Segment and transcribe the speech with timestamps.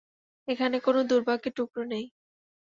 [0.47, 2.05] এখানে কোনো দুর্ভাগ্যের টুকরো নেই।